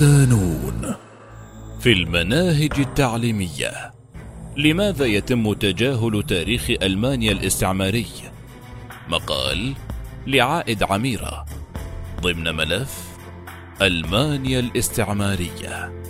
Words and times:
صدى 0.00 0.47
نون 0.47 0.94
في 1.80 1.92
المناهج 1.92 2.72
التعليمية 2.78 3.92
لماذا 4.56 5.04
يتم 5.04 5.52
تجاهل 5.52 6.22
تاريخ 6.22 6.70
ألمانيا 6.82 7.32
الاستعماري؟ 7.32 8.06
مقال 9.08 9.74
لعائد 10.26 10.82
عميرة 10.82 11.44
ضمن 12.20 12.54
ملف 12.54 13.18
ألمانيا 13.82 14.60
الاستعمارية 14.60 16.02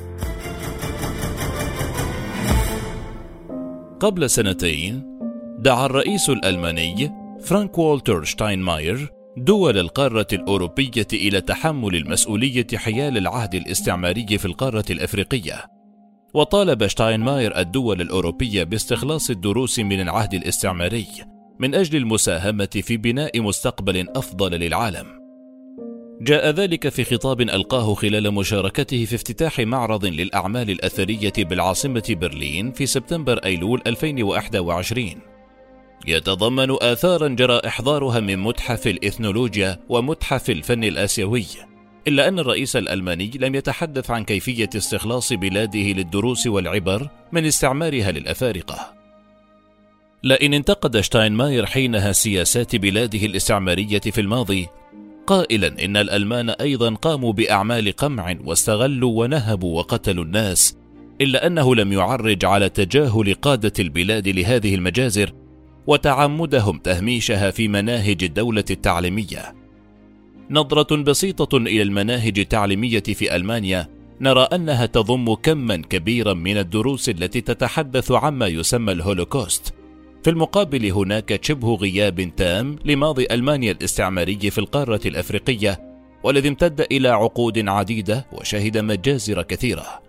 قبل 4.01 4.31
سنتين 4.31 5.19
دعا 5.59 5.87
الرئيس 5.87 6.31
الألماني 6.31 7.13
فرانك 7.45 7.79
والتر 7.79 8.25
شتاينماير 8.25 9.20
دول 9.41 9.79
القارة 9.79 10.27
الأوروبية 10.33 11.07
إلى 11.13 11.41
تحمل 11.41 11.97
المسؤولية 11.97 12.67
حيال 12.75 13.19
العهد 13.19 13.55
الاستعماري 13.55 14.39
في 14.39 14.45
القارة 14.45 14.85
الأفريقية. 14.91 15.65
وطالب 16.35 16.87
شتاينماير 16.87 17.59
الدول 17.59 18.01
الأوروبية 18.01 18.63
باستخلاص 18.65 19.31
الدروس 19.31 19.79
من 19.79 20.01
العهد 20.01 20.35
الاستعماري 20.35 21.07
من 21.59 21.75
أجل 21.75 21.97
المساهمة 21.97 22.69
في 22.83 22.97
بناء 22.97 23.41
مستقبل 23.41 24.09
أفضل 24.09 24.51
للعالم. 24.51 25.07
جاء 26.21 26.51
ذلك 26.51 26.89
في 26.89 27.05
خطاب 27.05 27.41
ألقاه 27.41 27.95
خلال 27.95 28.35
مشاركته 28.35 29.05
في 29.05 29.15
افتتاح 29.15 29.61
معرض 29.61 30.07
للأعمال 30.07 30.71
الأثرية 30.71 31.33
بالعاصمة 31.39 32.17
برلين 32.21 32.73
في 32.73 32.87
سبتمبر 32.87 33.39
أيلول 33.45 33.83
2021 33.87 35.30
يتضمن 36.07 36.77
آثارا 36.83 37.29
جرى 37.29 37.61
إحضارها 37.67 38.21
من 38.21 38.39
متحف 38.39 38.87
الإثنولوجيا 38.87 39.81
ومتحف 39.89 40.51
الفن 40.51 40.85
الآسيوي. 40.85 41.47
إلا 42.09 42.29
أن 42.29 42.39
الرئيس 42.39 42.77
الألماني 42.77 43.31
لم 43.41 43.55
يتحدث 43.55 44.11
عن 44.11 44.25
كيفية 44.25 44.71
استخلاص 44.77 45.33
بلاده 45.33 45.93
للدروس 45.93 46.47
والعبر 46.47 47.09
من 47.33 47.47
استعمارها 47.47 48.13
للأفارقة. 48.13 49.01
لئن 50.23 50.55
انتقد 50.55 51.01
شتاينماير 51.01 51.67
حينها 51.67 52.13
سياسات 52.13 52.77
بلاده 52.77 53.27
الاستعمارية 53.27 54.01
في 54.01 54.21
الماضي 54.21 54.69
قائلا 55.27 55.85
إن 55.85 55.97
الألمان 55.97 56.51
أيضا 56.51 56.95
قاموا 56.95 57.33
بأعمال 57.33 57.93
قمع 57.93 58.37
واستغلوا 58.45 59.21
ونهبوا 59.21 59.79
وقتلوا 59.79 60.25
الناس 60.25 60.77
إلا 61.21 61.47
أنه 61.47 61.75
لم 61.75 61.93
يعرج 61.93 62.45
على 62.45 62.69
تجاهل 62.69 63.35
قادة 63.35 63.73
البلاد 63.79 64.29
لهذه 64.29 64.75
المجازر 64.75 65.33
وتعمدهم 65.91 66.79
تهميشها 66.79 67.51
في 67.51 67.69
مناهج 67.69 68.25
الدولة 68.25 68.65
التعليمية. 68.71 69.55
نظرة 70.51 70.97
بسيطة 70.97 71.57
إلى 71.57 71.83
المناهج 71.83 72.39
التعليمية 72.39 73.03
في 73.03 73.37
ألمانيا 73.37 73.89
نرى 74.21 74.43
أنها 74.43 74.87
تضم 74.87 75.35
كما 75.35 75.77
كبيرا 75.77 76.35
من 76.35 76.59
الدروس 76.59 77.09
التي 77.09 77.41
تتحدث 77.41 78.13
عما 78.13 78.47
يسمى 78.47 78.93
الهولوكوست. 78.93 79.75
في 80.23 80.31
المقابل 80.31 80.87
هناك 80.93 81.45
شبه 81.45 81.75
غياب 81.75 82.37
تام 82.37 82.77
لماضي 82.85 83.27
ألمانيا 83.31 83.73
الاستعماري 83.73 84.51
في 84.51 84.59
القارة 84.59 85.01
الأفريقية 85.07 85.81
والذي 86.23 86.49
امتد 86.49 86.87
إلى 86.93 87.09
عقود 87.09 87.69
عديدة 87.69 88.27
وشهد 88.33 88.79
مجازر 88.79 89.43
كثيرة. 89.43 90.03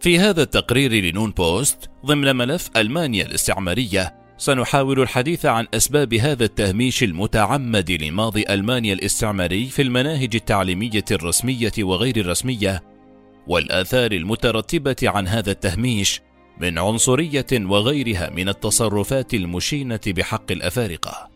في 0.00 0.18
هذا 0.18 0.42
التقرير 0.42 0.92
لنون 0.92 1.30
بوست 1.30 1.90
ضمن 2.06 2.36
ملف 2.36 2.70
ألمانيا 2.76 3.26
الاستعمارية 3.26 4.23
سنحاول 4.38 5.00
الحديث 5.00 5.46
عن 5.46 5.66
أسباب 5.74 6.14
هذا 6.14 6.44
التهميش 6.44 7.02
المتعمد 7.02 7.90
لماضي 7.90 8.44
ألمانيا 8.50 8.94
الاستعماري 8.94 9.66
في 9.66 9.82
المناهج 9.82 10.34
التعليمية 10.34 11.04
الرسمية 11.10 11.72
وغير 11.78 12.16
الرسمية، 12.16 12.82
والآثار 13.46 14.12
المترتبة 14.12 14.96
عن 15.02 15.28
هذا 15.28 15.50
التهميش 15.50 16.20
من 16.60 16.78
عنصرية 16.78 17.46
وغيرها 17.52 18.30
من 18.30 18.48
التصرفات 18.48 19.34
المشينة 19.34 20.00
بحق 20.06 20.52
الأفارقة. 20.52 21.30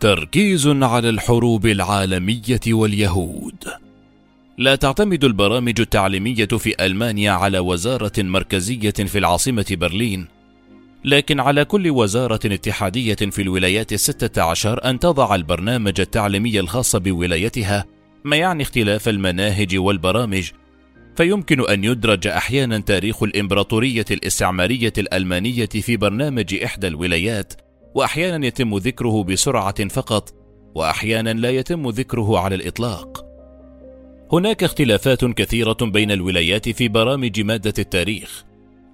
تركيز 0.00 0.66
على 0.66 1.08
الحروب 1.08 1.66
العالمية 1.66 2.60
واليهود. 2.68 3.64
لا 4.58 4.74
تعتمد 4.74 5.24
البرامج 5.24 5.80
التعليمية 5.80 6.46
في 6.46 6.86
ألمانيا 6.86 7.30
على 7.32 7.58
وزارة 7.58 8.12
مركزية 8.18 8.90
في 8.90 9.18
العاصمة 9.18 9.66
برلين، 9.70 10.35
لكن 11.06 11.40
على 11.40 11.64
كل 11.64 11.90
وزارة 11.90 12.40
اتحادية 12.44 13.14
في 13.14 13.42
الولايات 13.42 13.92
الستة 13.92 14.42
عشر 14.42 14.90
أن 14.90 14.98
تضع 14.98 15.34
البرنامج 15.34 16.00
التعليمي 16.00 16.60
الخاص 16.60 16.96
بولايتها 16.96 17.84
ما 18.24 18.36
يعني 18.36 18.62
اختلاف 18.62 19.08
المناهج 19.08 19.78
والبرامج. 19.78 20.50
فيمكن 21.16 21.68
أن 21.70 21.84
يدرج 21.84 22.26
أحيانا 22.26 22.78
تاريخ 22.78 23.22
الإمبراطورية 23.22 24.04
الاستعمارية 24.10 24.92
الألمانية 24.98 25.66
في 25.66 25.96
برنامج 25.96 26.54
إحدى 26.64 26.86
الولايات 26.86 27.52
وأحيانا 27.94 28.46
يتم 28.46 28.76
ذكره 28.76 29.24
بسرعة 29.24 29.88
فقط 29.88 30.34
وأحيانا 30.74 31.30
لا 31.30 31.50
يتم 31.50 31.88
ذكره 31.88 32.38
على 32.38 32.54
الإطلاق. 32.54 33.26
هناك 34.32 34.64
اختلافات 34.64 35.24
كثيرة 35.24 35.76
بين 35.80 36.10
الولايات 36.10 36.68
في 36.68 36.88
برامج 36.88 37.40
مادة 37.40 37.74
التاريخ. 37.78 38.44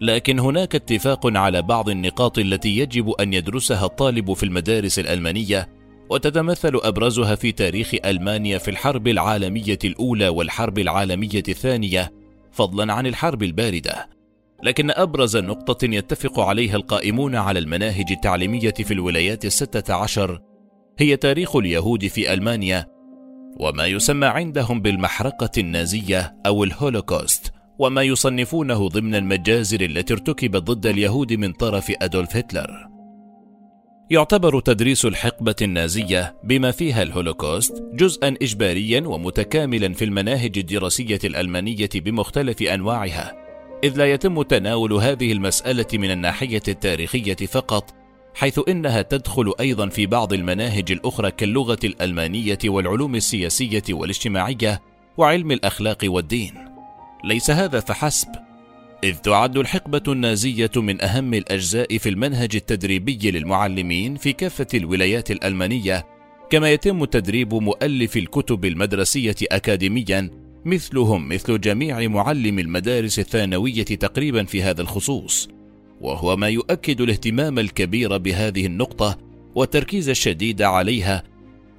لكن 0.03 0.39
هناك 0.39 0.75
اتفاق 0.75 1.37
على 1.37 1.63
بعض 1.63 1.89
النقاط 1.89 2.39
التي 2.39 2.79
يجب 2.79 3.11
أن 3.11 3.33
يدرسها 3.33 3.87
الطالب 3.87 4.33
في 4.33 4.43
المدارس 4.43 4.99
الألمانية 4.99 5.69
وتتمثل 6.11 6.81
أبرزها 6.83 7.35
في 7.35 7.53
تاريخ 7.53 7.95
ألمانيا 8.05 8.59
في 8.59 8.71
الحرب 8.71 9.09
العالمية 9.09 9.79
الأولى 9.85 10.29
والحرب 10.29 10.79
العالمية 10.79 11.43
الثانية 11.49 12.13
فضلا 12.53 12.93
عن 12.93 13.07
الحرب 13.07 13.43
الباردة. 13.43 14.09
لكن 14.63 14.91
أبرز 14.91 15.37
نقطة 15.37 15.85
يتفق 15.85 16.41
عليها 16.41 16.77
القائمون 16.77 17.37
على 17.37 17.59
المناهج 17.59 18.13
التعليمية 18.13 18.75
في 18.75 18.95
الولايات 18.95 19.45
الستة 19.45 19.95
عشر 19.95 20.41
هي 20.99 21.17
تاريخ 21.17 21.57
اليهود 21.57 22.07
في 22.07 22.33
ألمانيا 22.33 22.87
وما 23.61 23.87
يسمى 23.87 24.27
عندهم 24.27 24.81
بالمحرقة 24.81 25.51
النازية 25.59 26.37
أو 26.47 26.65
الهولوكوست. 26.65 27.62
وما 27.83 28.03
يصنفونه 28.03 28.89
ضمن 28.89 29.15
المجازر 29.15 29.81
التي 29.81 30.13
ارتكبت 30.13 30.63
ضد 30.63 30.87
اليهود 30.87 31.33
من 31.33 31.53
طرف 31.53 31.93
أدولف 32.03 32.37
هتلر. 32.37 32.89
يعتبر 34.11 34.61
تدريس 34.61 35.05
الحقبة 35.05 35.55
النازية 35.63 36.37
بما 36.45 36.71
فيها 36.71 37.03
الهولوكوست 37.03 37.83
جزءا 37.95 38.35
إجباريا 38.43 39.01
ومتكاملا 39.01 39.93
في 39.93 40.05
المناهج 40.05 40.59
الدراسية 40.59 41.19
الألمانية 41.25 41.89
بمختلف 41.95 42.63
أنواعها، 42.63 43.33
إذ 43.85 43.99
لا 43.99 44.13
يتم 44.13 44.43
تناول 44.43 44.93
هذه 44.93 45.33
المسألة 45.33 45.87
من 45.95 46.11
الناحية 46.11 46.63
التاريخية 46.69 47.47
فقط، 47.47 47.95
حيث 48.35 48.61
إنها 48.69 49.03
تدخل 49.03 49.53
أيضا 49.61 49.89
في 49.89 50.07
بعض 50.07 50.33
المناهج 50.33 50.93
الأخرى 50.93 51.31
كاللغة 51.31 51.79
الألمانية 51.85 52.59
والعلوم 52.65 53.15
السياسية 53.15 53.85
والاجتماعية 53.91 54.83
وعلم 55.17 55.53
الأخلاق 55.53 55.99
والدين. 56.05 56.62
ليس 57.25 57.51
هذا 57.51 57.81
فحسب 57.81 58.29
إذ 59.05 59.17
تعد 59.17 59.57
الحقبة 59.57 60.03
النازية 60.09 60.71
من 60.77 61.03
أهم 61.03 61.35
الأجزاء 61.35 61.99
في 61.99 62.09
المنهج 62.09 62.57
التدريبي 62.57 63.31
للمعلمين 63.31 64.17
في 64.17 64.33
كافة 64.33 64.67
الولايات 64.75 65.31
الألمانية، 65.31 66.07
كما 66.51 66.73
يتم 66.73 67.05
تدريب 67.05 67.55
مؤلف 67.55 68.17
الكتب 68.17 68.65
المدرسية 68.65 69.37
أكاديميا 69.43 70.31
مثلهم 70.65 71.29
مثل 71.29 71.61
جميع 71.61 72.09
معلم 72.09 72.59
المدارس 72.59 73.19
الثانوية 73.19 73.85
تقريبا 73.85 74.45
في 74.45 74.63
هذا 74.63 74.83
الخصوص، 74.83 75.49
وهو 76.01 76.37
ما 76.37 76.49
يؤكد 76.49 77.01
الاهتمام 77.01 77.59
الكبير 77.59 78.19
بهذه 78.19 78.67
النقطة 78.67 79.19
والتركيز 79.55 80.09
الشديد 80.09 80.63
عليها 80.63 81.23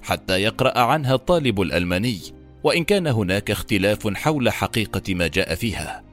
حتى 0.02 0.42
يقرأ 0.42 0.80
عنها 0.80 1.16
الطالب 1.16 1.62
الألماني. 1.62 2.20
وإن 2.64 2.84
كان 2.84 3.08
هناك 3.08 3.52
اختلاف 3.52 4.08
حول 4.08 4.50
حقيقة 4.50 5.16
ما 5.16 5.28
جاء 5.28 5.56
فيها. 5.56 6.04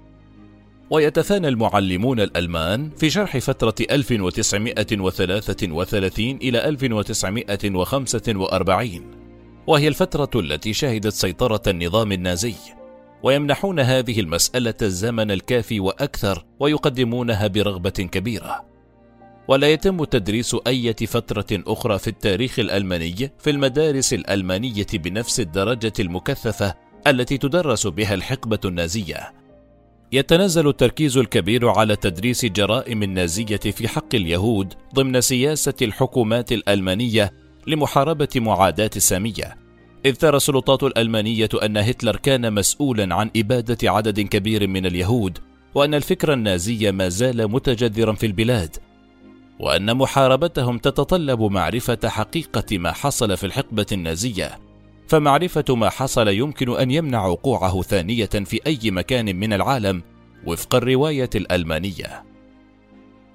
ويتثانى 0.91 1.49
المعلمون 1.49 2.21
الألمان 2.21 2.91
في 2.97 3.11
شرح 3.11 3.39
فترة 3.39 3.75
1933 3.91 6.37
إلى 6.37 6.69
1945 6.69 9.21
وهي 9.67 9.89
الفترة 9.89 10.41
التي 10.41 10.73
شهدت 10.73 11.13
سيطرة 11.13 11.63
النظام 11.67 12.13
النازي 12.13 12.55
ويمنحون 13.23 13.81
هذه 13.81 14.21
المسألة 14.21 14.75
الزمن 14.83 15.31
الكافي 15.31 15.81
وأكثر 15.81 16.45
ويقدمونها 16.61 17.47
برغبة 17.47 17.91
كبيرة 17.91 18.70
ولا 19.51 19.73
يتم 19.73 20.05
تدريس 20.05 20.57
أي 20.67 20.95
فترة 20.95 21.47
أخرى 21.53 21.99
في 21.99 22.09
التاريخ 22.09 22.59
الألماني 22.59 23.33
في 23.39 23.51
المدارس 23.51 24.15
الألمانية 24.15 24.87
بنفس 24.95 25.41
الدرجة 25.41 25.93
المكثفة 26.01 26.75
التي 27.07 27.39
تدرس 27.39 27.87
بها 27.87 28.15
الحقبة 28.15 28.59
النازية. 28.65 29.33
يتنزل 30.13 30.69
التركيز 30.69 31.17
الكبير 31.17 31.69
على 31.69 31.97
تدريس 31.97 32.47
جرائم 32.47 33.03
النازية 33.03 33.57
في 33.57 33.89
حق 33.89 34.15
اليهود 34.15 34.75
ضمن 34.95 35.21
سياسة 35.21 35.75
الحكومات 35.83 36.53
الألمانية 36.53 37.33
لمحاربة 37.67 38.29
معاداة 38.37 38.91
السامية، 38.97 39.57
إذ 40.07 40.15
ترى 40.15 40.37
السلطات 40.37 40.83
الألمانية 40.83 41.49
أن 41.63 41.77
هتلر 41.77 42.17
كان 42.17 42.53
مسؤولا 42.53 43.15
عن 43.15 43.31
إبادة 43.37 43.91
عدد 43.91 44.21
كبير 44.21 44.69
من 44.69 44.87
اليهود 44.87 45.39
وأن 45.75 45.95
الفكر 45.95 46.33
النازي 46.33 46.93
ما 46.93 47.09
زال 47.09 47.51
متجذرا 47.51 48.13
في 48.13 48.27
البلاد 48.27 48.77
وأن 49.61 49.97
محاربتهم 49.97 50.79
تتطلب 50.79 51.43
معرفة 51.43 51.99
حقيقة 52.05 52.79
ما 52.79 52.93
حصل 52.93 53.37
في 53.37 53.47
الحقبة 53.47 53.87
النازية. 53.93 54.59
فمعرفة 55.09 55.65
ما 55.69 55.89
حصل 55.89 56.29
يمكن 56.29 56.77
أن 56.77 56.91
يمنع 56.91 57.27
وقوعه 57.27 57.83
ثانية 57.83 58.27
في 58.27 58.61
أي 58.67 58.91
مكان 58.91 59.37
من 59.37 59.53
العالم 59.53 60.03
وفق 60.47 60.75
الرواية 60.75 61.31
الألمانية. 61.35 62.25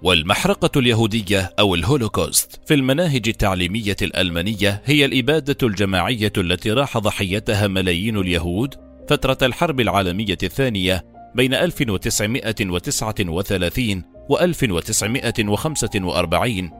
والمحرقة 0.04 0.80
اليهودية 0.80 1.54
أو 1.60 1.76
الهولوكوست 1.76 2.62
في 2.66 2.74
المناهج 2.74 3.28
التعليمية 3.28 3.96
الألمانية 4.02 4.82
هي 4.86 5.06
الإبادة 5.06 5.58
الجماعية 5.64 6.34
التي 6.38 6.72
راح 6.72 6.98
ضحيتها 6.98 7.68
ملايين 7.68 8.18
اليهود 8.18 8.76
فترة 9.10 9.38
الحرب 9.42 9.80
العالمية 9.80 10.38
الثانية 10.44 11.06
بين 11.36 11.54
1939 11.54 14.15
و 14.30 14.38
1945 14.38 16.72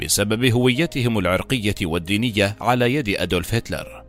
بسبب 0.00 0.44
هويتهم 0.44 1.18
العرقية 1.18 1.74
والدينية 1.82 2.56
على 2.60 2.94
يد 2.94 3.08
أدولف 3.08 3.54
هتلر. 3.54 4.04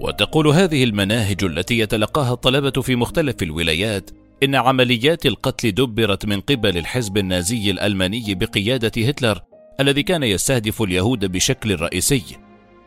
وتقول 0.00 0.48
هذه 0.48 0.84
المناهج 0.84 1.44
التي 1.44 1.78
يتلقاها 1.78 2.32
الطلبة 2.32 2.82
في 2.82 2.96
مختلف 2.96 3.42
الولايات 3.42 4.10
إن 4.42 4.54
عمليات 4.54 5.26
القتل 5.26 5.72
دبرت 5.72 6.26
من 6.26 6.40
قبل 6.40 6.78
الحزب 6.78 7.18
النازي 7.18 7.70
الألماني 7.70 8.34
بقيادة 8.34 9.06
هتلر 9.08 9.40
الذي 9.80 10.02
كان 10.02 10.22
يستهدف 10.22 10.82
اليهود 10.82 11.32
بشكل 11.32 11.80
رئيسي 11.80 12.22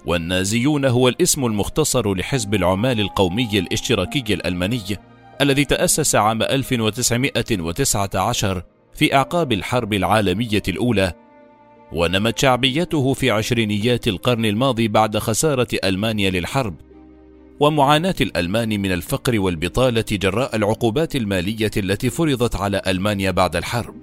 والنازيون 0.05 0.85
هو 0.85 1.07
الاسم 1.07 1.45
المختصر 1.45 2.13
لحزب 2.13 2.53
العمال 2.53 2.99
القومي 2.99 3.59
الاشتراكي 3.59 4.33
الألماني 4.33 4.97
الذي 5.41 5.65
تأسس 5.65 6.15
عام 6.15 6.43
1919 6.43 8.63
في 8.99 9.15
أعقاب 9.15 9.51
الحرب 9.51 9.93
العالمية 9.93 10.61
الأولى 10.67 11.13
ونمت 11.91 12.39
شعبيته 12.39 13.13
في 13.13 13.31
عشرينيات 13.31 14.07
القرن 14.07 14.45
الماضي 14.45 14.87
بعد 14.87 15.17
خسارة 15.17 15.67
ألمانيا 15.83 16.29
للحرب 16.29 16.75
ومعاناة 17.59 18.15
الألمان 18.21 18.69
من 18.69 18.91
الفقر 18.91 19.39
والبطالة 19.39 20.05
جراء 20.11 20.55
العقوبات 20.55 21.15
المالية 21.15 21.71
التي 21.77 22.09
فرضت 22.09 22.55
على 22.55 22.81
ألمانيا 22.87 23.31
بعد 23.31 23.55
الحرب. 23.55 23.95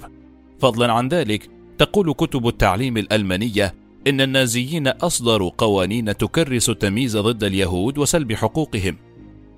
فضلا 0.59 0.93
عن 0.93 1.09
ذلك، 1.09 1.49
تقول 1.79 2.13
كتب 2.13 2.49
التعليم 2.49 2.97
الألمانية 2.97 3.75
إن 4.07 4.21
النازيين 4.21 4.89
أصدروا 4.89 5.51
قوانين 5.59 6.17
تكرس 6.17 6.69
التمييز 6.71 7.17
ضد 7.17 7.45
اليهود 7.45 7.99
وسلب 7.99 8.33
حقوقهم، 8.33 8.97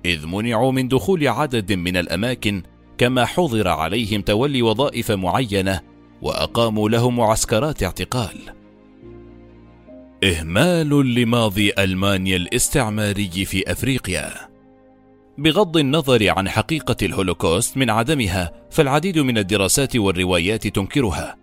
إذ 0.05 0.27
منعوا 0.27 0.71
من 0.71 0.87
دخول 0.87 1.27
عدد 1.27 1.73
من 1.73 1.97
الأماكن 1.97 2.63
كما 2.99 3.25
حظر 3.25 3.67
عليهم 3.67 4.21
تولي 4.21 4.61
وظائف 4.61 5.11
معينة 5.11 5.79
وأقاموا 6.21 6.89
لهم 6.89 7.15
معسكرات 7.17 7.83
اعتقال. 7.83 8.37
إهمال 10.23 11.15
لماضي 11.15 11.71
ألمانيا 11.79 12.37
الاستعماري 12.37 13.45
في 13.45 13.71
أفريقيا 13.71 14.33
بغض 15.37 15.77
النظر 15.77 16.29
عن 16.29 16.49
حقيقة 16.49 16.95
الهولوكوست 17.01 17.77
من 17.77 17.89
عدمها 17.89 18.51
فالعديد 18.71 19.19
من 19.19 19.37
الدراسات 19.37 19.95
والروايات 19.95 20.67
تنكرها 20.67 21.35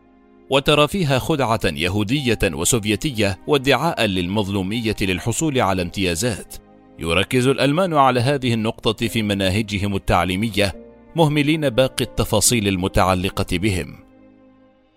وترى 0.50 0.88
فيها 0.88 1.18
خدعة 1.18 1.60
يهودية 1.64 2.38
وسوفيتية 2.44 3.38
وادعاء 3.46 4.04
للمظلومية 4.04 4.96
للحصول 5.00 5.60
على 5.60 5.82
امتيازات 5.82 6.54
يركز 6.98 7.46
الألمان 7.46 7.94
على 7.94 8.20
هذه 8.20 8.54
النقطة 8.54 9.08
في 9.08 9.22
مناهجهم 9.22 9.96
التعليمية 9.96 10.85
مهملين 11.16 11.70
باقي 11.70 12.04
التفاصيل 12.04 12.68
المتعلقة 12.68 13.58
بهم. 13.58 13.98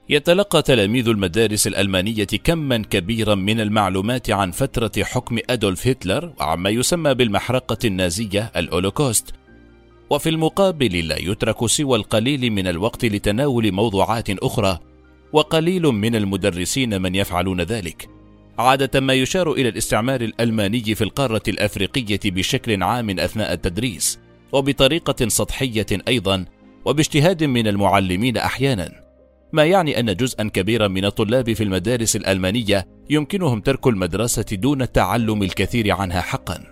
يتلقى 0.10 0.62
تلاميذ 0.62 1.08
المدارس 1.08 1.68
الألمانية 1.68 2.28
كما 2.44 2.78
كبيرا 2.78 3.36
من 3.36 3.60
المعلومات 3.60 4.30
عن 4.30 4.52
فترة 4.52 4.92
حكم 5.04 5.38
أدولف 5.50 5.88
هتلر 5.88 6.34
وعما 6.40 6.70
يسمى 6.70 7.14
بالمحرقة 7.14 7.78
النازية 7.86 8.52
الأولوكوست. 8.56 9.34
وفي 10.10 10.30
المقابل 10.30 11.08
لا 11.08 11.18
يترك 11.18 11.66
سوى 11.66 11.98
القليل 11.98 12.52
من 12.52 12.68
الوقت 12.68 13.06
لتناول 13.06 13.72
موضوعات 13.72 14.30
أخرى 14.30 14.80
وقليل 15.34 15.84
من 15.84 16.16
المدرسين 16.16 17.02
من 17.02 17.16
يفعلون 17.16 17.62
ذلك. 17.62 18.10
عادة 18.58 19.00
ما 19.00 19.14
يشار 19.14 19.52
إلى 19.52 19.70
الاستعمار 19.70 20.22
الألماني 20.22 20.96
في 20.96 21.04
القارة 21.04 21.44
الأفريقية 21.48 22.20
بشكل 22.26 22.84
عام 22.84 23.20
أثناء 23.20 23.54
التدريس. 23.54 24.20
وبطريقة 24.52 25.28
سطحية 25.28 25.86
أيضا 26.08 26.46
وباجتهاد 26.86 27.44
من 27.44 27.68
المعلمين 27.68 28.38
أحيانا 28.38 28.92
ما 29.54 29.66
يعني 29.66 30.00
أن 30.00 30.16
جزءا 30.16 30.44
كبيرا 30.44 30.88
من 30.88 31.06
الطلاب 31.06 31.54
في 31.54 31.64
المدارس 31.64 32.16
الألمانية 32.16 32.88
يمكنهم 33.10 33.62
ترك 33.62 33.88
المدرسة 33.88 34.46
دون 34.52 34.82
التعلم 34.82 35.44
الكثير 35.44 35.92
عنها 35.92 36.22
حقا. 36.22 36.64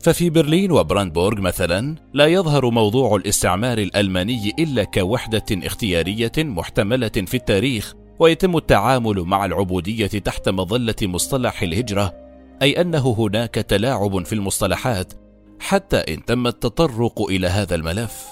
ففي 0.00 0.30
برلين 0.30 0.72
وبراندبورغ 0.72 1.40
مثلا 1.40 1.94
لا 2.14 2.26
يظهر 2.26 2.70
موضوع 2.70 3.16
الاستعمار 3.16 3.78
الألماني 3.78 4.52
إلا 4.58 4.84
كوحدة 4.84 5.44
اختيارية 5.50 6.32
محتملة 6.38 7.08
في 7.08 7.34
التاريخ 7.34 7.94
ويتم 8.18 8.56
التعامل 8.56 9.20
مع 9.20 9.44
العبودية 9.44 10.06
تحت 10.06 10.48
مظلة 10.48 10.94
مصطلح 11.02 11.62
الهجرة 11.62 12.14
أي 12.62 12.80
أنه 12.80 13.14
هناك 13.18 13.54
تلاعب 13.54 14.24
في 14.24 14.32
المصطلحات 14.32 15.12
حتى 15.60 15.96
إن 15.96 16.24
تم 16.24 16.46
التطرق 16.46 17.22
إلى 17.22 17.46
هذا 17.46 17.74
الملف. 17.74 18.26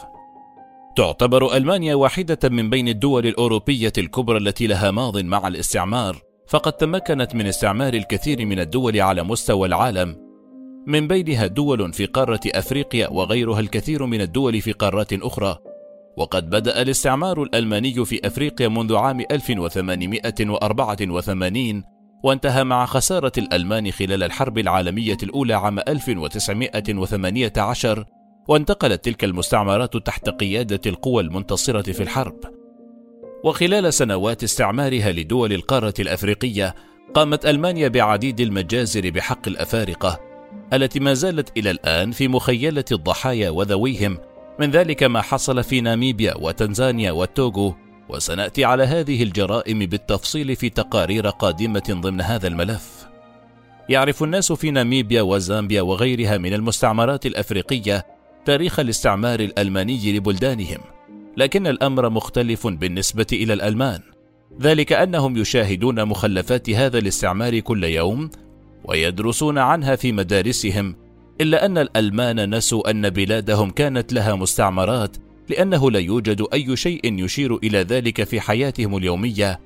تعتبر 0.97 1.57
ألمانيا 1.57 1.95
واحدة 1.95 2.39
من 2.45 2.71
بين 2.71 2.89
الدول 2.89 3.27
الأوروبية 3.27 3.93
الكبرى 3.99 4.39
التي 4.39 4.67
لها 4.67 4.91
ماض 4.91 5.19
مع 5.19 5.49
الاستعمار، 5.49 6.23
فقد 6.49 6.73
تمكنت 6.73 7.35
من 7.35 7.47
استعمار 7.47 7.95
الكثير 7.95 8.47
من 8.47 8.61
الدول 8.61 9.01
على 9.01 9.23
مستوى 9.23 9.69
العالم، 9.69 10.17
من 10.87 11.09
بينها 11.09 11.47
دول 11.47 11.93
في 11.93 12.07
قارة 12.07 12.41
أفريقيا 12.47 13.09
وغيرها 13.09 13.61
الكثير 13.61 14.07
من 14.07 14.21
الدول 14.21 14.61
في 14.61 14.73
قارات 14.73 15.13
أخرى. 15.13 15.59
وقد 16.17 16.51
بدأ 16.51 16.83
الاستعمار 16.83 17.43
الألماني 17.43 18.05
في 18.05 18.27
أفريقيا 18.27 18.69
منذ 18.69 18.97
عام 18.97 19.21
1884 19.21 21.94
وانتهى 22.25 22.65
مع 22.65 22.87
خسارة 22.87 23.33
الألمان 23.39 23.91
خلال 23.91 24.23
الحرب 24.23 24.59
العالمية 24.59 25.17
الأولى 25.23 25.55
عام 25.55 25.79
1918 25.79 28.05
وانتقلت 28.49 29.05
تلك 29.05 29.25
المستعمرات 29.25 29.97
تحت 29.97 30.29
قيادة 30.29 30.81
القوى 30.87 31.23
المنتصرة 31.23 31.93
في 31.93 32.03
الحرب. 32.03 32.41
وخلال 33.45 33.95
سنوات 33.95 34.43
استعمارها 34.43 35.13
لدول 35.13 35.53
القارة 35.53 35.95
الأفريقية، 35.99 36.75
قامت 37.15 37.47
ألمانيا 37.47 37.89
بعديد 37.89 38.41
المجازر 38.41 39.11
بحق 39.11 39.49
الأفارقة، 39.49 40.21
التي 40.73 41.01
ما 41.01 41.15
زالت 41.15 41.59
إلى 41.59 41.71
الآن 41.71 42.11
في 42.11 42.29
مخيلة 42.29 42.85
الضحايا 42.93 43.51
وذويهم، 43.51 44.19
من 44.61 44.71
ذلك 44.71 45.03
ما 45.03 45.21
حصل 45.21 45.65
في 45.65 45.81
ناميبيا 45.81 46.35
وتنزانيا 46.37 47.13
والتوغو، 47.13 47.75
وسنأتي 48.09 48.65
على 48.65 48.85
هذه 48.85 49.23
الجرائم 49.23 49.79
بالتفصيل 49.79 50.57
في 50.57 50.71
تقارير 50.71 51.29
قادمة 51.29 51.83
ضمن 51.91 52.21
هذا 52.21 52.49
الملف. 52.49 53.07
يعرف 53.89 54.23
الناس 54.23 54.53
في 54.53 54.71
ناميبيا 54.71 55.23
وزامبيا 55.23 55.83
وغيرها 55.83 56.39
من 56.39 56.55
المستعمرات 56.55 57.27
الأفريقية 57.27 58.07
تاريخ 58.45 58.81
الاستعمار 58.81 59.41
الألماني 59.41 60.13
لبلدانهم، 60.13 60.79
لكن 61.37 61.67
الأمر 61.67 62.11
مختلف 62.11 62.67
بالنسبة 62.67 63.27
إلى 63.33 63.53
الألمان، 63.53 64.01
ذلك 64.61 64.93
أنهم 64.93 65.37
يشاهدون 65.37 66.05
مخلفات 66.05 66.71
هذا 66.71 66.99
الاستعمار 66.99 67.61
كل 67.61 67.85
يوم 67.85 68.31
ويدرسون 68.85 69.59
عنها 69.59 69.97
في 69.97 70.13
مدارسهم، 70.13 70.97
إلا 71.41 71.67
أن 71.67 71.79
الألمان 71.79 72.55
نسوا 72.55 72.91
أن 72.91 73.11
بلادهم 73.11 73.71
كانت 73.71 74.13
لها 74.13 74.35
مستعمرات 74.35 75.17
لأنه 75.49 75.91
لا 75.91 75.99
يوجد 75.99 76.47
أي 76.53 76.77
شيء 76.77 77.01
يشير 77.25 77.57
إلى 77.57 77.79
ذلك 77.79 78.25
في 78.25 78.41
حياتهم 78.41 78.97
اليومية. 78.97 79.61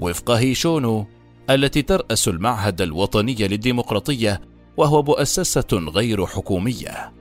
وفق 0.00 0.30
هيشونو 0.30 1.06
التي 1.50 1.82
ترأس 1.82 2.28
المعهد 2.28 2.80
الوطني 2.80 3.34
للديمقراطية 3.34 4.40
وهو 4.76 5.02
مؤسسة 5.02 5.68
غير 5.72 6.26
حكومية. 6.26 7.12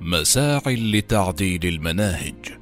مساع 0.00 0.62
لتعديل 0.66 1.66
المناهج. 1.66 2.58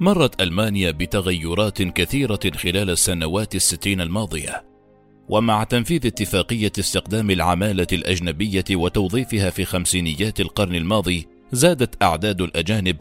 مرت 0.00 0.42
ألمانيا 0.42 0.90
بتغيرات 0.90 1.82
كثيرة 1.82 2.40
خلال 2.56 2.90
السنوات 2.90 3.54
الستين 3.54 4.00
الماضية. 4.00 4.64
ومع 5.28 5.64
تنفيذ 5.64 6.06
اتفاقية 6.06 6.72
استخدام 6.78 7.30
العمالة 7.30 7.86
الأجنبية 7.92 8.64
وتوظيفها 8.72 9.50
في 9.50 9.64
خمسينيات 9.64 10.40
القرن 10.40 10.74
الماضي 10.74 11.28
زادت 11.52 12.02
أعداد 12.02 12.40
الأجانب 12.40 12.96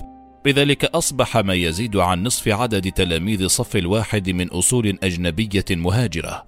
بذلك 0.45 0.85
أصبح 0.85 1.37
ما 1.37 1.53
يزيد 1.53 1.95
عن 1.95 2.23
نصف 2.23 2.47
عدد 2.47 2.91
تلاميذ 2.91 3.47
صف 3.47 3.75
الواحد 3.75 4.29
من 4.29 4.47
أصول 4.47 4.97
أجنبية 5.03 5.65
مهاجرة. 5.71 6.45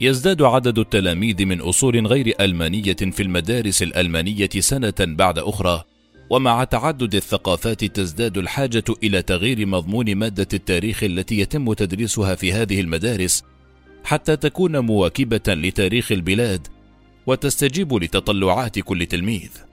يزداد 0.00 0.42
عدد 0.42 0.78
التلاميذ 0.78 1.44
من 1.44 1.60
أصول 1.60 2.06
غير 2.06 2.34
ألمانية 2.40 2.92
في 2.92 3.22
المدارس 3.22 3.82
الألمانية 3.82 4.50
سنة 4.58 4.94
بعد 5.00 5.38
أخرى 5.38 5.84
ومع 6.30 6.64
تعدد 6.64 7.14
الثقافات 7.14 7.84
تزداد 7.84 8.38
الحاجة 8.38 8.84
إلى 9.02 9.22
تغيير 9.22 9.66
مضمون 9.66 10.14
مادة 10.14 10.48
التاريخ 10.54 11.04
التي 11.04 11.38
يتم 11.38 11.72
تدريسها 11.72 12.34
في 12.34 12.52
هذه 12.52 12.80
المدارس 12.80 13.44
حتى 14.04 14.36
تكون 14.36 14.78
مواكبة 14.78 15.42
لتاريخ 15.48 16.12
البلاد 16.12 16.66
وتستجيب 17.26 17.94
لتطلعات 17.94 18.78
كل 18.78 19.06
تلميذ. 19.06 19.71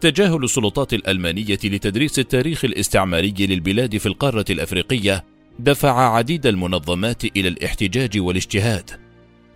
تجاهل 0.00 0.44
السلطات 0.44 0.94
الألمانية 0.94 1.58
لتدريس 1.64 2.18
التاريخ 2.18 2.64
الاستعماري 2.64 3.34
للبلاد 3.38 3.96
في 3.96 4.06
القارة 4.06 4.44
الأفريقية 4.50 5.24
دفع 5.58 6.16
عديد 6.16 6.46
المنظمات 6.46 7.24
إلى 7.24 7.48
الاحتجاج 7.48 8.18
والاجتهاد. 8.18 8.90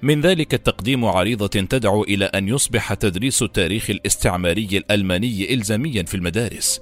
من 0.03 0.21
ذلك 0.21 0.55
التقديم 0.55 1.05
عريضة 1.05 1.47
تدعو 1.47 2.03
إلى 2.03 2.25
أن 2.25 2.49
يصبح 2.49 2.95
تدريس 2.95 3.43
التاريخ 3.43 3.91
الاستعماري 3.91 4.69
الألماني 4.73 5.55
الزاميا 5.55 6.03
في 6.03 6.15
المدارس. 6.15 6.81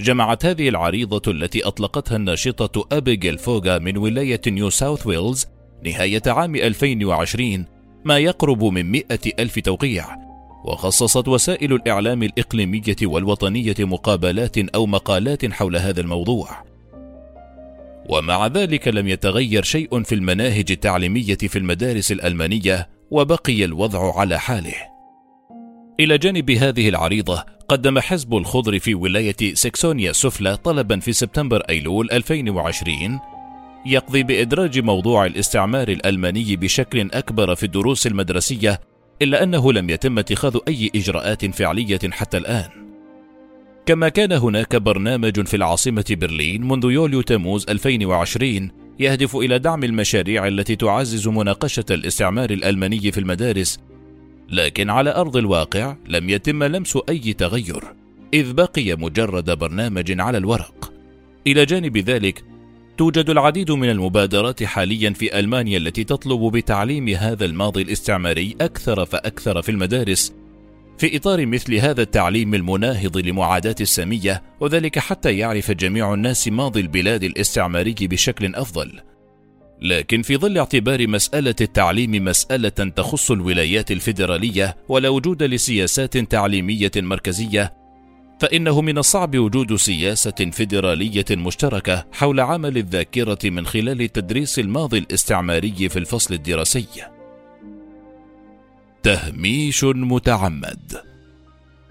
جمعت 0.00 0.46
هذه 0.46 0.68
العريضة 0.68 1.32
التي 1.32 1.64
أطلقتها 1.64 2.16
الناشطة 2.16 2.86
أبيجيل 2.92 3.38
فوغا 3.38 3.78
من 3.78 3.96
ولاية 3.96 4.40
نيو 4.46 4.70
ساوث 4.70 5.06
ويلز 5.06 5.46
نهاية 5.84 6.22
عام 6.26 6.56
2020 6.56 7.66
ما 8.04 8.18
يقرب 8.18 8.64
من 8.64 8.90
مئة 8.90 9.32
ألف 9.38 9.58
توقيع. 9.58 10.29
وخصصت 10.64 11.28
وسائل 11.28 11.72
الإعلام 11.72 12.22
الإقليمية 12.22 12.96
والوطنية 13.02 13.74
مقابلات 13.80 14.58
أو 14.58 14.86
مقالات 14.86 15.52
حول 15.52 15.76
هذا 15.76 16.00
الموضوع. 16.00 16.64
ومع 18.08 18.46
ذلك 18.46 18.88
لم 18.88 19.08
يتغير 19.08 19.62
شيء 19.62 20.02
في 20.02 20.14
المناهج 20.14 20.66
التعليمية 20.70 21.36
في 21.36 21.58
المدارس 21.58 22.12
الألمانية 22.12 22.88
وبقي 23.10 23.64
الوضع 23.64 24.18
على 24.18 24.38
حاله. 24.38 24.74
إلى 26.00 26.18
جانب 26.18 26.50
هذه 26.50 26.88
العريضة 26.88 27.44
قدم 27.68 27.98
حزب 27.98 28.34
الخضر 28.34 28.78
في 28.78 28.94
ولاية 28.94 29.54
سكسونيا 29.54 30.10
السفلى 30.10 30.56
طلبا 30.56 31.00
في 31.00 31.12
سبتمبر 31.12 31.60
أيلول 31.60 32.10
2020 32.12 33.20
يقضي 33.86 34.22
بإدراج 34.22 34.78
موضوع 34.78 35.26
الاستعمار 35.26 35.88
الألماني 35.88 36.56
بشكل 36.56 37.10
أكبر 37.12 37.54
في 37.54 37.62
الدروس 37.62 38.06
المدرسية 38.06 38.80
إلا 39.22 39.42
أنه 39.42 39.72
لم 39.72 39.90
يتم 39.90 40.18
اتخاذ 40.18 40.58
أي 40.68 40.90
إجراءات 40.94 41.46
فعلية 41.46 42.00
حتى 42.10 42.36
الآن. 42.36 42.68
كما 43.86 44.08
كان 44.08 44.32
هناك 44.32 44.76
برنامج 44.76 45.46
في 45.46 45.56
العاصمة 45.56 46.04
برلين 46.10 46.68
منذ 46.68 46.84
يوليو 46.84 47.20
تموز 47.20 47.66
2020 47.68 48.70
يهدف 48.98 49.36
إلى 49.36 49.58
دعم 49.58 49.84
المشاريع 49.84 50.46
التي 50.46 50.76
تعزز 50.76 51.28
مناقشة 51.28 51.84
الاستعمار 51.90 52.50
الألماني 52.50 53.12
في 53.12 53.20
المدارس، 53.20 53.80
لكن 54.48 54.90
على 54.90 55.14
أرض 55.14 55.36
الواقع 55.36 55.96
لم 56.08 56.30
يتم 56.30 56.64
لمس 56.64 56.98
أي 57.08 57.32
تغير، 57.32 57.84
إذ 58.34 58.52
بقي 58.52 58.94
مجرد 58.96 59.58
برنامج 59.58 60.20
على 60.20 60.38
الورق. 60.38 60.92
إلى 61.46 61.64
جانب 61.64 61.98
ذلك، 61.98 62.44
توجد 63.00 63.30
العديد 63.30 63.70
من 63.70 63.90
المبادرات 63.90 64.62
حاليا 64.62 65.10
في 65.10 65.38
ألمانيا 65.38 65.78
التي 65.78 66.04
تطلب 66.04 66.52
بتعليم 66.56 67.08
هذا 67.08 67.44
الماضي 67.44 67.82
الاستعماري 67.82 68.56
أكثر 68.60 69.04
فأكثر 69.04 69.62
في 69.62 69.68
المدارس 69.68 70.34
في 70.98 71.16
إطار 71.16 71.46
مثل 71.46 71.74
هذا 71.74 72.02
التعليم 72.02 72.54
المناهض 72.54 73.18
لمعاداة 73.18 73.74
السامية 73.80 74.42
وذلك 74.60 74.98
حتى 74.98 75.38
يعرف 75.38 75.70
جميع 75.70 76.14
الناس 76.14 76.48
ماضي 76.48 76.80
البلاد 76.80 77.22
الاستعماري 77.22 77.94
بشكل 78.00 78.54
أفضل. 78.54 79.00
لكن 79.82 80.22
في 80.22 80.36
ظل 80.36 80.58
اعتبار 80.58 81.08
مسألة 81.08 81.54
التعليم 81.60 82.24
مسألة 82.24 82.68
تخص 82.68 83.30
الولايات 83.30 83.90
الفيدرالية 83.90 84.76
ولا 84.88 85.08
وجود 85.08 85.42
لسياسات 85.42 86.18
تعليمية 86.18 86.92
مركزية 86.96 87.79
فإنه 88.40 88.80
من 88.80 88.98
الصعب 88.98 89.38
وجود 89.38 89.76
سياسة 89.76 90.50
فيدرالية 90.52 91.24
مشتركة 91.30 92.06
حول 92.12 92.40
عمل 92.40 92.76
الذاكرة 92.76 93.38
من 93.44 93.66
خلال 93.66 94.12
تدريس 94.12 94.58
الماضي 94.58 94.98
الاستعماري 94.98 95.88
في 95.88 95.98
الفصل 95.98 96.34
الدراسي. 96.34 96.86
تهميش 99.02 99.84
متعمد 99.84 101.00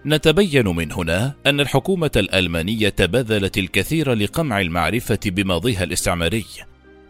نتبين 0.05 0.67
من 0.67 0.91
هنا 0.91 1.33
أن 1.45 1.59
الحكومة 1.59 2.11
الألمانية 2.15 2.95
بذلت 2.99 3.57
الكثير 3.57 4.13
لقمع 4.13 4.61
المعرفة 4.61 5.19
بماضيها 5.25 5.83
الاستعماري، 5.83 6.45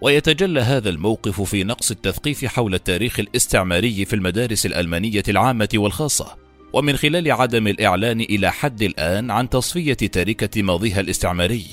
ويتجلى 0.02 0.60
هذا 0.60 0.90
الموقف 0.90 1.42
في 1.42 1.64
نقص 1.64 1.92
التثقيف 1.92 2.46
حول 2.46 2.74
التاريخ 2.74 3.20
الاستعماري 3.20 4.06
في 4.06 4.16
المدارس 4.16 4.66
الألمانية 4.66 5.24
العامة 5.28 5.70
والخاصة، 5.76 6.36
ومن 6.74 6.98
خلال 6.98 7.32
عدم 7.32 7.68
الإعلان 7.68 8.22
إلى 8.22 8.52
حد 8.52 8.82
الآن 8.82 9.32
عن 9.32 9.50
تصفية 9.50 9.94
تاركة 9.94 10.62
ماضيها 10.62 11.00
الاستعماري. 11.00 11.66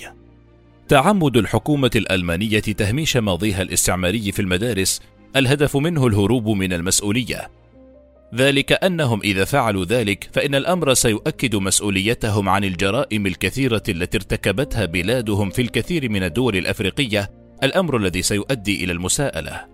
تعمد 0.89 1.37
الحكومة 1.37 1.91
الألمانية 1.97 2.61
تهميش 2.61 3.17
ماضيها 3.17 3.63
الاستعماري 3.63 4.33
في 4.33 4.43
المدارس 4.43 5.01
الهدف 5.37 5.77
منه 5.77 6.07
الهروب 6.07 6.49
من 6.49 6.73
المسؤولية. 6.73 7.51
ذلك 8.35 8.73
أنهم 8.73 9.21
إذا 9.21 9.45
فعلوا 9.45 9.85
ذلك 9.85 10.29
فإن 10.33 10.55
الأمر 10.55 10.95
سيؤكد 10.95 11.57
مسؤوليتهم 11.57 12.49
عن 12.49 12.65
الجرائم 12.65 13.27
الكثيرة 13.27 13.83
التي 13.89 14.17
ارتكبتها 14.17 14.85
بلادهم 14.85 15.51
في 15.51 15.63
الكثير 15.63 16.11
من 16.11 16.23
الدول 16.23 16.57
الأفريقية، 16.57 17.31
الأمر 17.63 17.97
الذي 17.97 18.23
سيؤدي 18.23 18.85
إلى 18.85 18.93
المساءلة. 18.93 19.65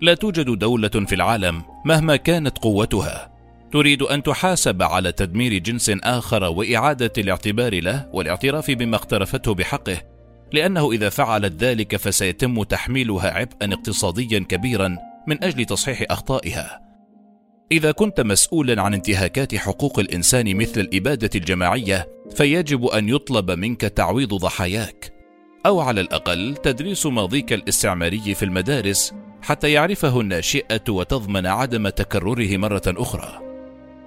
لا 0.00 0.14
توجد 0.14 0.58
دولة 0.58 0.88
في 0.88 1.14
العالم 1.14 1.62
مهما 1.84 2.16
كانت 2.16 2.58
قوتها 2.58 3.35
تريد 3.76 4.02
أن 4.02 4.22
تحاسب 4.22 4.82
على 4.82 5.12
تدمير 5.12 5.58
جنس 5.58 5.90
آخر 5.90 6.44
وإعادة 6.44 7.12
الاعتبار 7.18 7.80
له 7.80 8.08
والاعتراف 8.12 8.70
بما 8.70 8.96
اقترفته 8.96 9.54
بحقه 9.54 10.02
لأنه 10.52 10.92
إذا 10.92 11.08
فعلت 11.08 11.64
ذلك 11.64 11.96
فسيتم 11.96 12.62
تحميلها 12.62 13.30
عبئا 13.30 13.72
اقتصاديا 13.74 14.38
كبيرا 14.38 14.96
من 15.26 15.44
أجل 15.44 15.64
تصحيح 15.64 16.04
أخطائها. 16.10 16.80
إذا 17.72 17.92
كنت 17.92 18.20
مسؤولا 18.20 18.82
عن 18.82 18.94
انتهاكات 18.94 19.54
حقوق 19.54 19.98
الإنسان 19.98 20.56
مثل 20.56 20.80
الإبادة 20.80 21.30
الجماعية 21.34 22.08
فيجب 22.36 22.86
أن 22.86 23.08
يطلب 23.08 23.50
منك 23.50 23.80
تعويض 23.80 24.34
ضحاياك 24.34 25.12
أو 25.66 25.80
على 25.80 26.00
الأقل 26.00 26.56
تدريس 26.56 27.06
ماضيك 27.06 27.52
الاستعماري 27.52 28.34
في 28.34 28.44
المدارس 28.44 29.14
حتى 29.42 29.72
يعرفه 29.72 30.20
الناشئه 30.20 30.84
وتضمن 30.88 31.46
عدم 31.46 31.88
تكرره 31.88 32.56
مرة 32.56 32.82
أخرى. 32.86 33.45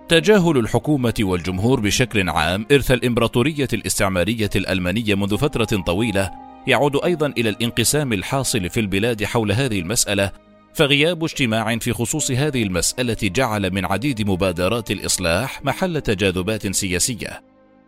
تجاهل 0.10 0.58
الحكومة 0.58 1.14
والجمهور 1.20 1.80
بشكل 1.80 2.30
عام 2.30 2.66
إرث 2.72 2.92
الإمبراطورية 2.92 3.68
الاستعمارية 3.74 4.50
الألمانية 4.56 5.16
منذ 5.16 5.38
فترة 5.38 5.66
طويلة 5.66 6.32
يعود 6.68 6.96
أيضا 7.04 7.34
إلى 7.38 7.50
الانقسام 7.50 8.14
الحاصل 8.14 8.70
في 8.70 8.80
البلاد 8.80 9.24
حول 9.24 9.52
هذه 9.52 9.80
المسألة 9.80 10.32
فغياب 10.74 11.24
اجتماع 11.24 11.78
في 11.78 11.94
خصوص 11.94 12.32
هذه 12.32 12.64
المسألة 12.64 13.18
جعل 13.24 13.74
من 13.74 13.86
عديد 13.86 14.30
مبادرات 14.30 14.92
الإصلاح 14.92 15.64
محل 15.64 16.02
تجاذبات 16.02 16.76
سياسية. 16.76 17.44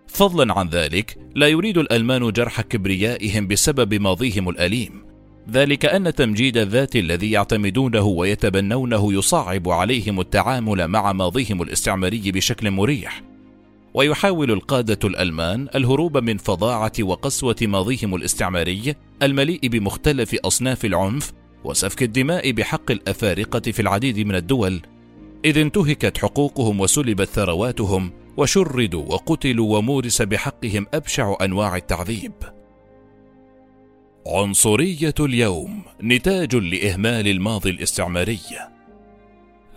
فضلا 0.08 0.60
عن 0.60 0.68
ذلك، 0.70 1.18
لا 1.36 1.48
يريد 1.48 1.78
الألمان 1.78 2.32
جرح 2.32 2.62
كبريائهم 2.62 3.48
بسبب 3.48 3.94
ماضيهم 3.94 4.50
الأليم، 4.50 5.11
ذلك 5.52 5.86
أن 5.86 6.14
تمجيد 6.14 6.58
الذات 6.58 6.96
الذي 6.96 7.32
يعتمدونه 7.32 8.04
ويتبنونه 8.04 9.14
يصعب 9.14 9.70
عليهم 9.70 10.20
التعامل 10.20 10.88
مع 10.88 11.14
ماضيهم 11.14 11.62
الاستعماري 11.62 12.32
بشكل 12.32 12.72
مريح 12.72 13.22
ويحاول 13.94 14.52
القادة 14.52 15.08
الألمان 15.08 15.68
الهروب 15.76 16.18
من 16.18 16.38
فظاعة 16.38 16.92
وقسوة 17.02 17.56
ماضيهم 17.62 18.16
الاستعماري 18.16 18.96
المليء 19.24 19.68
بمختلف 19.68 20.36
أصناف 20.46 20.86
العنف 20.86 21.32
وسفك 21.64 22.04
الدماء 22.04 22.52
بحق 22.52 22.92
الأفارقة 22.92 23.72
في 23.72 23.82
العديد 23.82 24.20
من 24.20 24.36
الدول 24.36 24.82
إذ 25.46 25.58
انتهكت 25.58 26.18
حقوقهم 26.18 26.80
وسلبت 26.80 27.28
ثرواتهم 27.28 28.12
وشردوا 28.38 29.06
وقتلوا 29.06 29.78
ومورس 29.78 30.22
بحقهم 30.22 30.86
أبشع 30.94 31.36
أنواع 31.42 31.76
التعذيب. 31.76 32.34
عنصرية 34.28 35.14
اليوم 35.20 35.84
نتاج 36.04 36.56
لإهمال 36.56 37.28
الماضي 37.28 37.70
الاستعماري. 37.70 38.40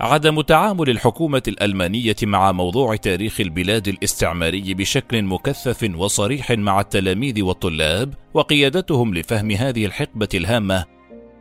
عدم 0.00 0.40
تعامل 0.40 0.90
الحكومة 0.90 1.42
الألمانية 1.48 2.16
مع 2.22 2.52
موضوع 2.52 2.96
تاريخ 2.96 3.40
البلاد 3.40 3.88
الاستعماري 3.88 4.74
بشكل 4.74 5.22
مكثف 5.22 5.90
وصريح 5.96 6.50
مع 6.50 6.80
التلاميذ 6.80 7.42
والطلاب 7.42 8.14
وقيادتهم 8.34 9.14
لفهم 9.14 9.50
هذه 9.50 9.86
الحقبة 9.86 10.28
الهامة 10.34 10.84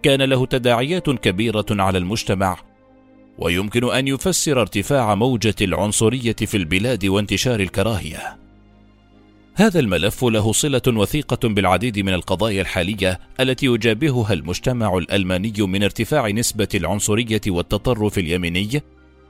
كان 0.04 0.22
له 0.22 0.46
تداعيات 0.46 1.10
كبيرة 1.10 1.66
على 1.72 1.98
المجتمع 1.98 2.58
ويمكن 3.38 3.92
أن 3.94 4.08
يفسر 4.08 4.62
ارتفاع 4.62 5.16
موجة 5.16 5.56
العنصرية 5.62 6.36
في 6.36 6.58
البلاد 6.58 7.06
وانتشار 7.06 7.60
الكراهية. 7.60 8.43
هذا 9.56 9.80
الملف 9.80 10.24
له 10.24 10.52
صلة 10.52 10.82
وثيقة 10.88 11.48
بالعديد 11.50 12.00
من 12.00 12.14
القضايا 12.14 12.62
الحالية 12.62 13.20
التي 13.40 13.66
يجابهها 13.66 14.34
المجتمع 14.34 14.98
الألماني 14.98 15.54
من 15.60 15.84
ارتفاع 15.84 16.30
نسبة 16.30 16.68
العنصرية 16.76 17.42
والتطرف 17.48 18.18
اليميني 18.18 18.82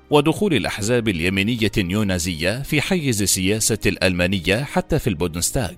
ودخول 0.10 0.54
الأحزاب 0.54 1.08
اليمينية 1.08 1.72
النيونازية 1.78 2.62
في 2.62 2.82
حيز 2.82 3.22
السياسة 3.22 3.80
الألمانية 3.86 4.64
حتى 4.64 5.00
في 5.00 5.08
البودنستاغ 5.08 5.74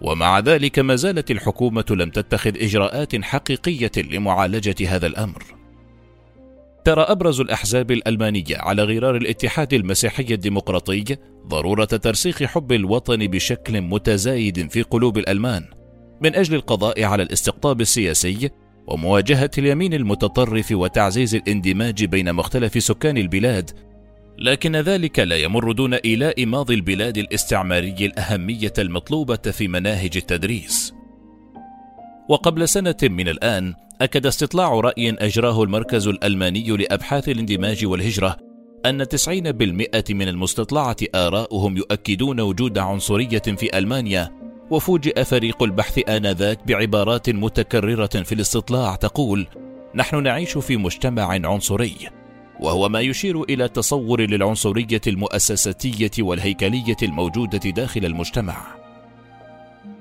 ومع 0.00 0.38
ذلك 0.38 0.78
ما 0.78 0.96
زالت 0.96 1.30
الحكومة 1.30 1.84
لم 1.90 2.10
تتخذ 2.10 2.62
إجراءات 2.62 3.24
حقيقية 3.24 3.92
لمعالجة 3.96 4.96
هذا 4.96 5.06
الأمر. 5.06 5.61
ترى 6.84 7.02
أبرز 7.02 7.40
الأحزاب 7.40 7.90
الألمانية 7.90 8.56
على 8.56 8.82
غرار 8.82 9.16
الاتحاد 9.16 9.74
المسيحي 9.74 10.26
الديمقراطي 10.34 11.16
ضرورة 11.46 11.84
ترسيخ 11.84 12.42
حب 12.42 12.72
الوطن 12.72 13.26
بشكل 13.26 13.80
متزايد 13.80 14.70
في 14.70 14.82
قلوب 14.82 15.18
الألمان. 15.18 15.64
من 16.20 16.34
أجل 16.34 16.54
القضاء 16.54 17.04
على 17.04 17.22
الاستقطاب 17.22 17.80
السياسي 17.80 18.50
ومواجهة 18.86 19.50
اليمين 19.58 19.94
المتطرف 19.94 20.72
وتعزيز 20.72 21.34
الاندماج 21.34 22.04
بين 22.04 22.32
مختلف 22.32 22.82
سكان 22.82 23.16
البلاد 23.16 23.70
لكن 24.38 24.76
ذلك 24.76 25.18
لا 25.18 25.36
يمر 25.36 25.72
دون 25.72 25.94
إيلاء 25.94 26.46
ماضي 26.46 26.74
البلاد 26.74 27.18
الاستعماري 27.18 28.06
الأهمية 28.06 28.72
المطلوبة 28.78 29.36
في 29.36 29.68
مناهج 29.68 30.16
التدريس. 30.16 30.94
وقبل 32.28 32.68
سنة 32.68 32.96
من 33.02 33.28
الآن 33.28 33.74
أكد 34.02 34.26
استطلاع 34.26 34.80
رأي 34.80 35.10
أجراه 35.10 35.62
المركز 35.62 36.08
الألماني 36.08 36.70
لأبحاث 36.70 37.28
الاندماج 37.28 37.86
والهجرة 37.86 38.36
أن 38.86 39.04
90% 39.04 40.10
من 40.10 40.28
المستطلعة 40.28 40.96
آراؤهم 41.14 41.76
يؤكدون 41.76 42.40
وجود 42.40 42.78
عنصرية 42.78 43.38
في 43.38 43.78
ألمانيا 43.78 44.30
وفوجئ 44.70 45.24
فريق 45.24 45.62
البحث 45.62 46.08
آنذاك 46.08 46.66
بعبارات 46.66 47.30
متكررة 47.30 48.06
في 48.06 48.34
الاستطلاع 48.34 48.94
تقول: 48.94 49.46
نحن 49.94 50.22
نعيش 50.22 50.58
في 50.58 50.76
مجتمع 50.76 51.40
عنصري، 51.46 51.96
وهو 52.60 52.88
ما 52.88 53.00
يشير 53.00 53.42
إلى 53.42 53.68
تصور 53.68 54.20
للعنصرية 54.20 55.00
المؤسساتية 55.06 56.10
والهيكلية 56.18 56.96
الموجودة 57.02 57.70
داخل 57.70 58.04
المجتمع. 58.04 58.56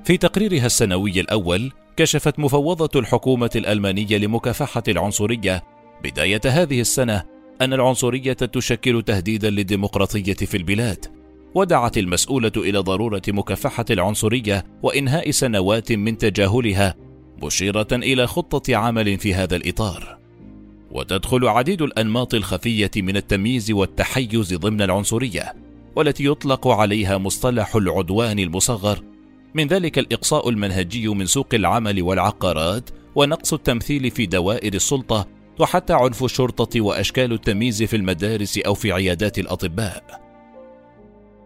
في 0.04 0.18
تقريرها 0.18 0.66
السنوي 0.66 1.20
الأول، 1.20 1.72
كشفت 2.02 2.40
مفوضة 2.40 3.00
الحكومة 3.00 3.50
الألمانية 3.56 4.18
لمكافحة 4.18 4.84
العنصرية 4.88 5.64
بداية 6.04 6.42
هذه 6.46 6.82
السنة 6.82 7.24
أن 7.62 7.74
العنصرية 7.74 8.34
تشكل 8.34 9.04
تهديدا 9.04 9.50
للديمقراطية 9.50 10.34
في 10.34 10.58
البلاد، 10.58 11.06
ودعت 11.56 11.98
المسؤولة 11.98 12.52
إلى 12.58 12.80
ضرورة 12.80 13.22
مكافحة 13.28 13.86
العنصرية 13.90 14.66
وإنهاء 14.84 15.32
سنوات 15.32 15.92
من 15.92 16.18
تجاهلها، 16.18 16.96
مشيرة 17.44 17.88
إلى 17.92 18.28
خطة 18.28 18.76
عمل 18.76 19.18
في 19.18 19.34
هذا 19.34 19.56
الإطار. 19.56 20.18
وتدخل 20.92 21.48
عديد 21.48 21.82
الأنماط 21.82 22.34
الخفية 22.34 22.92
من 22.96 23.18
التمييز 23.18 23.72
والتحيز 23.72 24.54
ضمن 24.54 24.82
العنصرية، 24.82 25.54
والتي 25.96 26.26
يطلق 26.26 26.68
عليها 26.68 27.18
مصطلح 27.18 27.76
العدوان 27.76 28.40
المصغر، 28.40 29.04
من 29.54 29.68
ذلك 29.68 30.00
الإقصاء 30.00 30.50
المنهجي 30.50 31.08
من 31.08 31.26
سوق 31.26 31.48
العمل 31.54 32.02
والعقارات، 32.02 32.90
ونقص 33.16 33.54
التمثيل 33.54 34.12
في 34.12 34.26
دوائر 34.26 34.74
السلطة، 34.74 35.28
وحتى 35.60 35.94
عنف 35.94 36.24
الشرطة 36.24 36.82
وأشكال 36.82 37.34
التمييز 37.34 37.84
في 37.84 37.96
المدارس 37.96 38.58
أو 38.58 38.74
في 38.74 38.92
عيادات 38.92 39.40
الأطباء. 39.40 40.22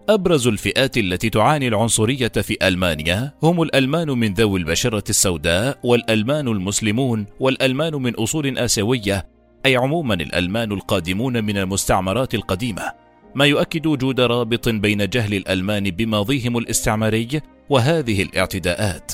أبرز 0.09 0.47
الفئات 0.47 0.97
التي 0.97 1.29
تعاني 1.29 1.67
العنصرية 1.67 2.27
في 2.27 2.57
ألمانيا 2.67 3.33
هم 3.43 3.61
الألمان 3.61 4.09
من 4.09 4.33
ذوي 4.33 4.59
البشرة 4.59 5.03
السوداء 5.09 5.79
والألمان 5.83 6.47
المسلمون 6.47 7.25
والألمان 7.39 7.95
من 7.95 8.15
أصول 8.15 8.57
آسيوية 8.57 9.27
أي 9.65 9.75
عموما 9.75 10.13
الألمان 10.13 10.71
القادمون 10.71 11.43
من 11.43 11.57
المستعمرات 11.57 12.35
القديمة 12.35 13.04
ما 13.35 13.45
يؤكد 13.45 13.85
وجود 13.85 14.19
رابط 14.19 14.69
بين 14.69 15.09
جهل 15.09 15.33
الألمان 15.33 15.83
بماضيهم 15.83 16.57
الاستعماري 16.57 17.41
وهذه 17.69 18.21
الاعتداءات. 18.21 19.11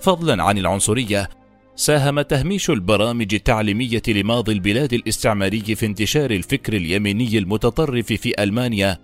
فضلا 0.00 0.42
عن 0.42 0.58
العنصرية 0.58 1.28
ساهم 1.76 2.20
تهميش 2.20 2.70
البرامج 2.70 3.34
التعليمية 3.34 4.02
لماضي 4.08 4.52
البلاد 4.52 4.92
الاستعماري 4.92 5.74
في 5.74 5.86
انتشار 5.86 6.30
الفكر 6.30 6.72
اليميني 6.72 7.38
المتطرف 7.38 8.12
في 8.12 8.42
ألمانيا 8.42 8.98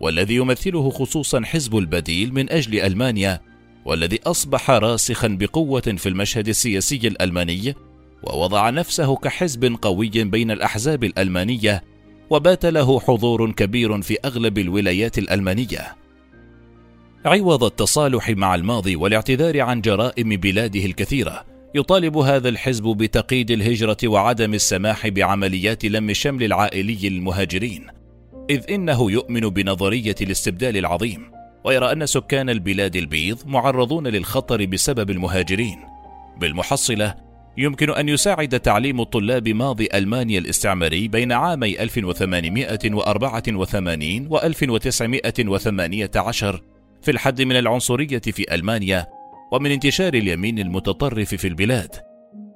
والذي 0.00 0.34
يمثله 0.34 0.90
خصوصا 0.90 1.44
حزب 1.44 1.78
البديل 1.78 2.34
من 2.34 2.50
أجل 2.52 2.80
ألمانيا 2.80 3.40
والذي 3.84 4.20
أصبح 4.26 4.70
راسخا 4.70 5.28
بقوة 5.28 5.80
في 5.80 6.08
المشهد 6.08 6.48
السياسي 6.48 7.00
الألماني 7.08 7.74
ووضع 8.22 8.70
نفسه 8.70 9.16
كحزب 9.16 9.76
قوي 9.82 10.08
بين 10.08 10.50
الأحزاب 10.50 11.04
الألمانية 11.04 11.82
وبات 12.30 12.66
له 12.66 13.00
حضور 13.00 13.52
كبير 13.52 14.02
في 14.02 14.18
أغلب 14.24 14.58
الولايات 14.58 15.18
الألمانية. 15.18 15.96
عوض 17.24 17.64
التصالح 17.64 18.30
مع 18.30 18.54
الماضي 18.54 18.96
والاعتذار 18.96 19.60
عن 19.60 19.80
جرائم 19.80 20.28
بلاده 20.28 20.84
الكثيرة 20.84 21.44
يطالب 21.74 22.16
هذا 22.16 22.48
الحزب 22.48 22.84
بتقييد 22.84 23.50
الهجرة 23.50 23.96
وعدم 24.04 24.54
السماح 24.54 25.08
بعمليات 25.08 25.84
لم 25.84 26.10
الشمل 26.10 26.44
العائلي 26.44 27.08
للمهاجرين 27.08 27.86
إذ 28.50 28.70
إنه 28.70 29.10
يؤمن 29.10 29.40
بنظرية 29.40 30.14
الاستبدال 30.20 30.76
العظيم 30.76 31.30
ويرى 31.64 31.92
أن 31.92 32.06
سكان 32.06 32.50
البلاد 32.50 32.96
البيض 32.96 33.46
معرضون 33.46 34.06
للخطر 34.06 34.66
بسبب 34.66 35.10
المهاجرين. 35.10 35.78
بالمحصلة 36.40 37.14
يمكن 37.56 37.90
أن 37.90 38.08
يساعد 38.08 38.60
تعليم 38.60 39.00
الطلاب 39.00 39.48
ماضي 39.48 39.88
ألمانيا 39.94 40.38
الاستعماري 40.38 41.08
بين 41.08 41.32
عامي 41.32 41.82
1884 41.82 44.26
و 44.30 44.38
1918 44.38 46.62
في 47.02 47.10
الحد 47.10 47.42
من 47.42 47.56
العنصرية 47.56 48.18
في 48.18 48.54
ألمانيا 48.54 49.06
ومن 49.52 49.70
انتشار 49.70 50.14
اليمين 50.14 50.58
المتطرف 50.58 51.34
في 51.34 51.48
البلاد. 51.48 51.94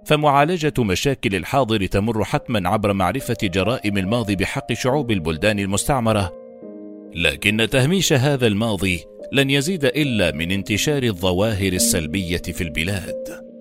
فمعالجة 0.07 0.73
مشاكل 0.79 1.35
الحاضر 1.35 1.87
تمر 1.87 2.25
حتما 2.25 2.69
عبر 2.69 2.93
معرفة 2.93 3.37
جرائم 3.43 3.99
الماضي 3.99 4.37
بحق 4.37 4.73
شعوب 4.73 5.11
البلدان 5.11 5.59
المستعمرة. 5.59 6.33
لكن 7.15 7.69
تهميش 7.71 8.13
هذا 8.13 8.47
الماضي 8.47 9.05
لن 9.33 9.51
يزيد 9.51 9.85
إلا 9.85 10.33
من 10.33 10.51
انتشار 10.51 11.03
الظواهر 11.03 11.73
السلبية 11.73 12.43
في 12.43 12.65
البلاد. 12.65 13.52